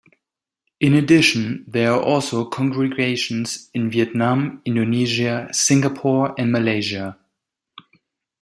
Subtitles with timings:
[0.79, 7.19] In addition, there are also congregations in Vietnam, Indonesia, Singapore, and Malaysia.